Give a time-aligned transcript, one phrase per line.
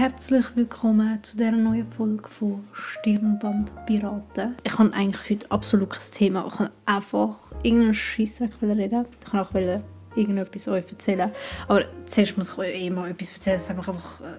[0.00, 4.56] herzlich willkommen zu dieser neuen Folge von Stirnband Piraten.
[4.64, 6.46] Ich habe eigentlich heute absolut kein Thema.
[6.48, 9.04] Ich kann einfach irgendeinen Scheissdreck reden.
[9.20, 9.50] Ich kann auch
[10.16, 11.30] irgendetwas euch erzählen.
[11.68, 13.56] Aber zuerst muss ich euch eh mal etwas erzählen.
[13.56, 14.38] Es, einfach, äh,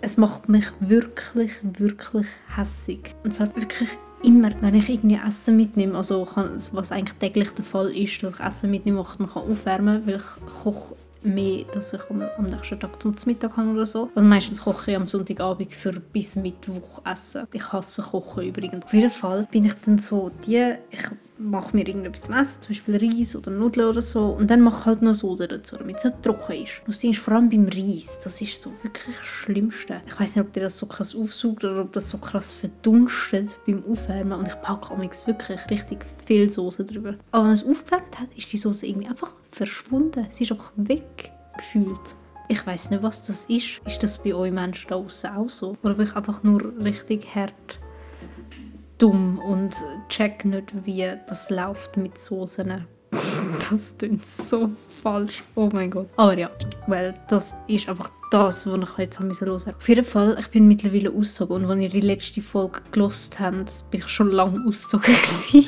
[0.00, 3.12] es macht mich wirklich, wirklich hässig.
[3.24, 3.88] Und zwar wirklich
[4.22, 6.28] immer, wenn ich irgendwie Essen mitnehme, also
[6.70, 10.62] was eigentlich täglich der Fall ist, dass ich Essen mitnehme, ich aufwärmen kann, weil ich
[10.62, 14.10] koche mehr, dass ich am, am nächsten Tag zum Mittag habe oder so.
[14.14, 17.46] Also meistens koche ich am Sonntagabend für bis Mittwoch essen.
[17.52, 18.84] Ich hasse Kochen übrigens.
[18.84, 21.08] Auf jeden Fall bin ich dann so die, ich
[21.40, 24.80] mache mir irgendetwas zum Essen, zum Beispiel Reis oder Nudeln oder so und dann mache
[24.80, 26.82] ich halt noch Soße dazu, damit es nicht trocken ist.
[26.86, 30.02] Das Ding ist vor allem beim Reis, das ist so wirklich das Schlimmste.
[30.06, 33.56] Ich weiß nicht, ob der das so krass aufsaugt oder ob das so krass verdunstet
[33.66, 37.14] beim Aufwärmen und ich packe amigs wirklich richtig viel Soße drüber.
[37.30, 40.26] Aber wenn es aufgewärmt hat, ist die Soße irgendwie einfach verschwunden.
[40.28, 42.16] Sie ist einfach weggefühlt.
[42.48, 43.80] Ich weiß nicht, was das ist.
[43.86, 45.76] Ist das bei euch Menschen da draußen auch so?
[45.82, 47.78] Oder bin ich einfach nur richtig hart
[49.00, 49.74] dumm und
[50.08, 52.86] check nicht, wie das läuft mit Soßen.
[53.70, 54.70] das klingt so
[55.02, 55.42] falsch.
[55.56, 56.08] Oh mein Gott.
[56.16, 56.50] Aber ja,
[56.86, 59.80] weil das ist einfach das, was ich jetzt haben loswerden.
[59.80, 63.90] Auf jeden Fall, ich bin mittlerweile ausgezogen und als ihr die letzte Folge gelost habt,
[63.90, 65.14] bin ich schon lange ausgezogen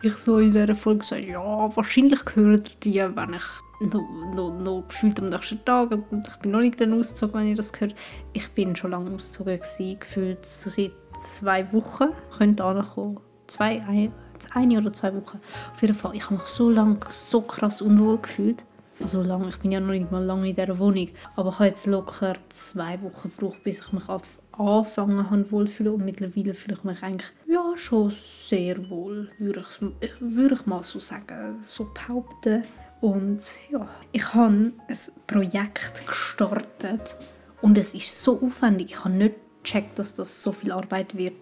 [0.00, 4.84] ich so in dieser Folge gesagt, ja, wahrscheinlich gehören die, wenn ich noch, noch, noch
[4.88, 7.94] gefühlt am nächsten Tag und ich bin noch nicht dann ausgezogen, wenn ihr das gehört.
[8.32, 9.60] Ich bin schon lange ausgezogen
[9.98, 13.20] gefühlt seit zwei Wochen könnte ankommen.
[13.46, 14.12] Zwei, ein,
[14.52, 15.40] eine oder zwei Wochen.
[15.72, 18.64] Auf jeden Fall, ich habe mich so lange so krass unwohl gefühlt.
[19.00, 21.08] Also lange, ich bin ja noch nicht mal lange in dieser Wohnung.
[21.36, 25.94] Aber ich habe jetzt locker zwei Wochen gebraucht, bis ich mich auf angefangen habe wohlfühlen
[25.94, 28.12] und mittlerweile fühle ich mich eigentlich ja schon
[28.48, 32.64] sehr wohl, würde ich, würde ich mal so sagen, so behaupten.
[33.00, 34.80] Und ja, ich habe ein
[35.28, 37.14] Projekt gestartet
[37.62, 38.90] und es ist so aufwendig.
[38.90, 41.34] Ich habe nicht gecheckt, dass das so viel Arbeit wird.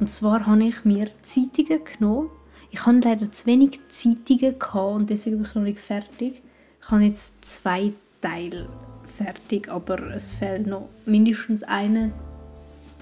[0.00, 2.30] Und zwar habe ich mir Zeitungen genommen.
[2.70, 4.56] Ich habe leider zu wenig Zeitungen
[4.94, 6.42] und deswegen bin ich noch nicht fertig.
[6.80, 8.68] Ich habe jetzt zwei Teile
[9.16, 12.12] fertig, aber es fehlt noch mindestens eine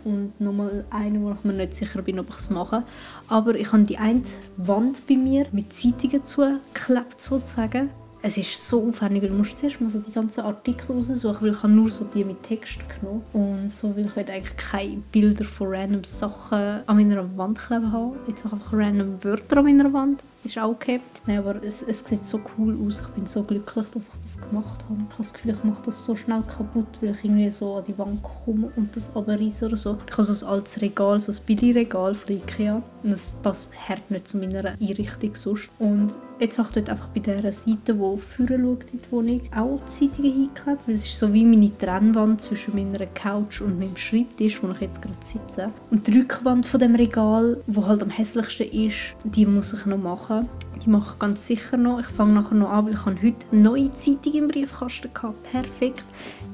[0.04, 2.84] und nochmal eine, wo ich mir nicht sicher bin, ob ich es mache.
[3.28, 4.22] Aber ich habe die eine
[4.56, 7.90] Wand bei mir mit Zeitungen zugeklebt sozusagen
[8.22, 9.22] es ist so aufwendig.
[9.22, 12.24] Du musst zuerst mal so die ganzen Artikel raussuchen, weil ich habe nur so die
[12.24, 16.96] mit Text genommen und so, weil ich will eigentlich keine Bilder von random Sachen an
[16.96, 18.12] meiner Wand kleben haben.
[18.28, 20.24] Jetzt auch einfach random Wörter an meiner Wand.
[20.42, 21.00] Das ist auch okay.
[21.26, 23.00] Nein, aber es, es sieht so cool aus.
[23.00, 24.94] Ich bin so glücklich, dass ich das gemacht habe.
[24.96, 27.84] Ich habe das Gefühl, ich mache das so schnell kaputt, weil ich irgendwie so an
[27.86, 29.98] die Wand komme und das abreiße oder so.
[30.06, 34.28] Ich habe so ein altes Regal, so ein Billigregal von Ikea das passt hart nicht
[34.28, 35.70] zu meiner Einrichtung sonst.
[35.78, 38.18] Und Jetzt habe ich dort einfach bei dieser Seite, die vorne
[38.58, 42.74] schaut in die Wohnung, auch Zeitungen hingeklebt, weil es ist so wie meine Trennwand zwischen
[42.74, 45.70] meiner Couch und meinem Schreibtisch, wo ich jetzt gerade sitze.
[45.90, 49.98] Und die Rückwand von dem Regal, wo halt am hässlichsten ist, die muss ich noch
[49.98, 50.48] machen.
[50.82, 52.00] Die mache ich ganz sicher noch.
[52.00, 55.34] Ich fange nachher noch an, weil ich heute eine neue Zeitung im Briefkasten hatte.
[55.52, 56.04] Perfekt.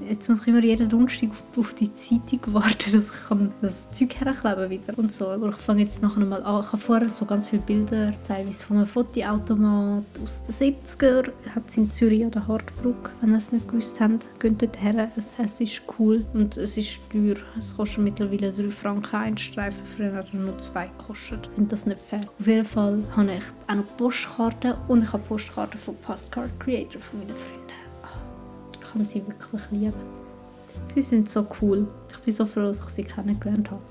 [0.08, 4.16] Jetzt muss ich immer jeden Donnerstag auf, die Zeitung warten, dass ich kann das Zeug
[4.18, 5.28] herkleben wieder und so.
[5.28, 6.64] Aber ich fange jetzt nachher mal an.
[6.64, 11.30] Ich habe vorher so ganz viele Bilder, teilweise von einem Fotoautomat aus den 70er.
[11.54, 13.10] Hat es in Zürich an der Hartbrücke.
[13.20, 15.10] Wenn ihr es nicht gewusst habt, geht dort her.
[15.16, 17.36] Es, es ist cool und es ist teuer.
[17.58, 19.84] Es kostet mittlerweile 3 Franken ein Streifen.
[19.84, 21.46] Früher hat er nur 2 gekostet.
[21.46, 22.20] Ich finde das nicht fair.
[22.38, 27.00] Auf jeden Fall habe ich auch noch Postkarten und ich habe Postkarten von Postcard Creator
[27.00, 27.66] von meinen Freunden
[28.96, 29.92] kann sie wirklich lieben.
[30.94, 31.86] Sie sind so cool.
[32.10, 33.82] Ich bin so froh, dass ich sie kennengelernt habe.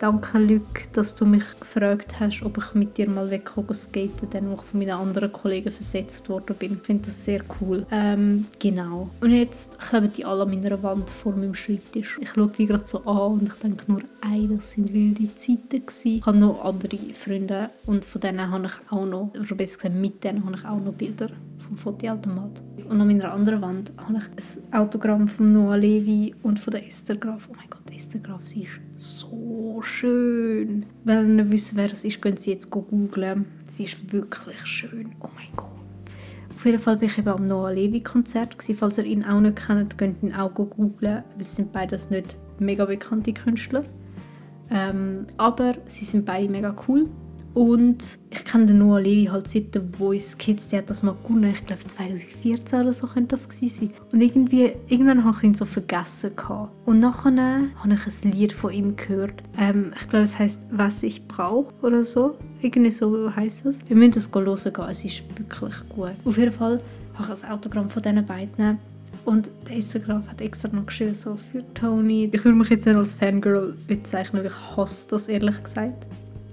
[0.00, 4.54] Danke, Luc, dass du mich gefragt hast, ob ich mit dir mal skaten, dann wo
[4.54, 6.74] ich von meinen anderen Kollegen versetzt worden bin.
[6.74, 7.86] Ich finde das sehr cool.
[7.92, 9.08] Ähm, genau.
[9.20, 12.18] Und jetzt kleben die alle an meiner Wand vor meinem Schreibtisch.
[12.20, 15.86] Ich schaue die gerade so an und ich denke nur, ey, das sind wilde Zeiten
[15.86, 16.18] gewesen.
[16.18, 19.94] Ich habe noch andere Freunde und von denen habe ich auch noch, oder besser gesagt,
[19.94, 21.28] mit denen habe ich auch noch Bilder
[21.60, 22.62] vom Fotoautomat.
[22.88, 26.86] Und an meiner anderen Wand habe ich ein Autogramm von Noah Levi und von der
[26.86, 27.48] Esther Graf.
[27.48, 27.83] Oh mein Gott,
[28.22, 30.86] Graf, sie ist so schön.
[31.04, 33.46] Wenn ihr wisst, wer das ist, könnt Sie jetzt googeln.
[33.70, 35.12] Sie ist wirklich schön.
[35.20, 35.68] Oh mein Gott.
[36.54, 38.56] Auf jeden Fall war ich eben am Noah Levi Konzert.
[38.76, 41.24] Falls ihr ihn auch nicht kennt, könnt ihr ihn auch googeln.
[41.38, 43.84] Es sind beides nicht mega bekannte Künstler.
[44.70, 47.08] Ähm, aber sie sind beide mega cool.
[47.54, 51.14] Und ich kenne den Noah Levi halt seit The Voice Kids, der hat das mal
[51.22, 53.90] gewonnen, ich glaube 2014 oder so könnte das gewesen sein.
[54.10, 56.72] Und irgendwie, irgendwann habe ich ihn so vergessen gehabt.
[56.84, 59.42] Und nachher habe ich ein Lied von ihm gehört.
[59.56, 62.36] Ähm, ich glaube es heißt «Was ich brauche» oder so.
[62.60, 63.78] Irgendwie so heißt es.
[63.86, 66.12] Wir müssen das hören gehen, es ist wirklich gut.
[66.24, 66.80] Auf jeden Fall
[67.14, 68.78] habe ich ein Autogramm von diesen beiden
[69.24, 72.30] Und der Instagram hat extra noch geschrieben, so für Tony.
[72.32, 76.04] Ich würde mich jetzt nicht als Fangirl bezeichnen, ich hasse das ehrlich gesagt.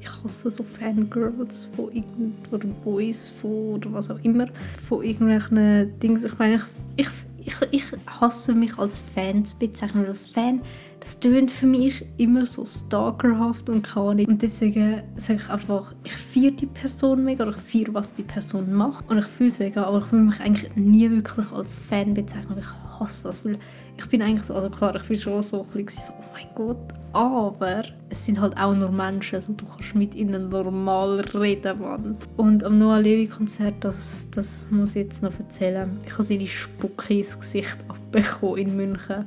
[0.02, 4.48] Ich hasse so Fangirls von irgend oder Boys von oder was auch immer,
[4.88, 6.26] von irgendwelchen Dingen.
[6.26, 6.66] Ich meine, ich,
[6.98, 7.08] ich,
[7.46, 10.08] ich, ich hasse mich als Fan zu bezeichnen.
[10.08, 10.62] Als Fan,
[11.02, 16.16] das tönt für mich immer so stalkerhaft und keine Und deswegen sage ich einfach, ich
[16.16, 19.10] feiere die Person mega oder ich feiere, was die Person macht.
[19.10, 22.60] Und ich fühle es mega, aber ich will mich eigentlich nie wirklich als Fan bezeichnen.
[22.60, 23.58] Ich hasse das, weil
[23.98, 26.48] ich bin eigentlich so, also klar, ich bin schon so ein bisschen so, oh mein
[26.54, 31.82] Gott, aber es sind halt auch nur Menschen, also du kannst mit ihnen normal reden,
[31.82, 32.18] Mann.
[32.38, 36.46] Und am Noah Levi Konzert, das, das muss ich jetzt noch erzählen, ich habe seine
[36.46, 39.26] Spucke ins Gesicht abbekommen in München.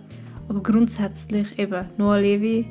[0.48, 2.66] Aber grundsätzlich eben, Noah Levi,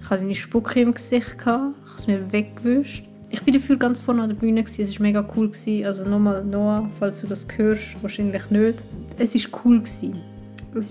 [0.00, 3.04] ich hatte eine Spucke im Gesicht, ich habe es mir weggewischt.
[3.30, 5.50] Ich bin dafür ganz vorne an der Bühne, es war mega cool.
[5.84, 8.84] Also nochmal Noah, falls du das hörst, wahrscheinlich nicht.
[9.18, 9.82] Es war cool.
[9.84, 10.02] Es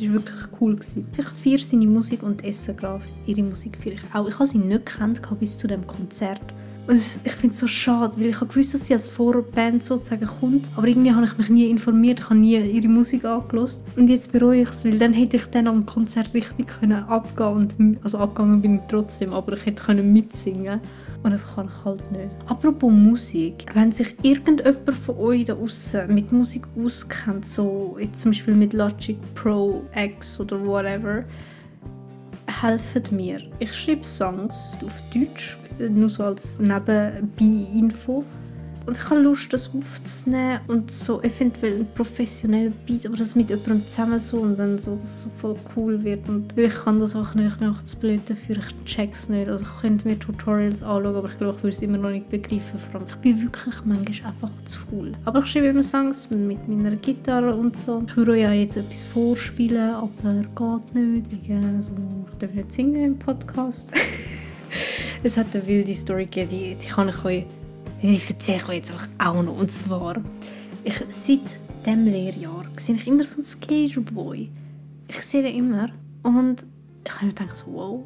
[0.01, 0.75] war wirklich cool.
[0.75, 1.07] Gewesen.
[1.17, 4.27] Ich feiere seine Musik und Essa Graf, ihre Musik feiere ich auch.
[4.27, 6.53] Ich habe sie nicht gekannt bis zu dem Konzert.
[6.87, 10.27] Und es, ich finde es so schade, weil ich gewusst, dass sie als Vorband sozusagen
[10.27, 10.69] kommt.
[10.75, 13.83] Aber irgendwie habe ich mich nie informiert, ich habe nie ihre Musik angelassen.
[13.95, 17.69] Und jetzt bereue ich es, weil dann hätte ich dann am Konzert richtig können abgehen
[17.79, 20.79] und Also abgegangen bin ich trotzdem, aber ich hätte können mitsingen
[21.25, 22.37] und das kann ich halt nicht.
[22.45, 28.29] Apropos Musik, wenn sich irgendjemand von euch da außen mit Musik auskennt, so jetzt zum
[28.29, 31.23] Beispiel mit Logic Pro X oder whatever,
[32.45, 33.41] helft mir.
[33.57, 38.23] Ich schreibe Songs auf Deutsch, nur so als Nebenbei-Info.
[38.85, 43.49] Und ich habe Lust, das aufzunehmen und so eventuell ein professionelles Beat, aber das mit
[43.49, 46.29] jemandem zusammen so und dann so, dass es so voll cool wird.
[46.29, 49.49] Und ich kann das auch nicht, ich bin auch zu blöd dafür, ich check's nicht.
[49.49, 52.29] Also ich könnte mir Tutorials anschauen, aber ich glaube, ich würde es immer noch nicht
[52.29, 52.77] begreifen.
[52.77, 55.13] Vor allem, ich bin wirklich manchmal einfach zu cool.
[55.25, 58.03] Aber ich schreibe immer Songs mit meiner Gitarre und so.
[58.05, 61.91] Ich würde euch ja jetzt etwas vorspielen, aber geht nicht, wegen, also,
[62.31, 63.91] ich darf nicht singen im Podcast.
[65.25, 67.45] es hat eine wilde Story gegeben, die, die kann ich euch
[68.01, 69.57] die erzähle ich euch jetzt auch noch.
[69.57, 70.17] Und zwar,
[70.83, 74.49] ich, seit diesem Lehrjahr sehe ich immer so einen Skaterboy.
[75.07, 75.89] Ich sehe den immer
[76.23, 76.63] und
[77.03, 78.03] ich habe mir gedacht, so, wow.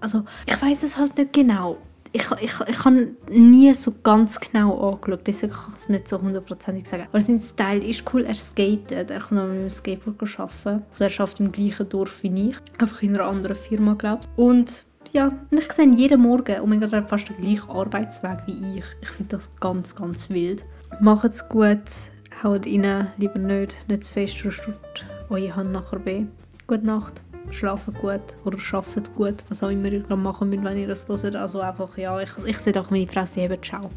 [0.00, 1.78] Also, ich weiß es halt nicht genau.
[2.14, 6.20] Ich, ich, ich habe nie so ganz genau angeschaut, deswegen kann ich es nicht so
[6.20, 7.06] hundertprozentig sagen.
[7.08, 10.84] Aber sein Style ist cool, er skatet, er kann auch mit dem Skateboard arbeiten.
[10.90, 14.38] Also er arbeitet im gleichen Dorf wie ich, einfach in einer anderen Firma, glaube ich.
[14.38, 18.84] Und ja, ich sehe jeden Morgen, Gott, er hat fast den gleichen Arbeitsweg wie ich.
[19.00, 20.64] Ich finde das ganz, ganz wild.
[21.00, 21.82] Macht's gut,
[22.42, 26.24] haut rein, lieber nicht, nicht zu fest, sonst tut eure Hand nachher weh.
[26.66, 27.20] Gute Nacht,
[27.50, 31.36] schlafen gut oder arbeitet gut, was auch immer ihr machen müsst, wenn ihr das hört.
[31.36, 33.90] Also einfach, ja, ich, ich sehe auch meine Fresse eben, ciao.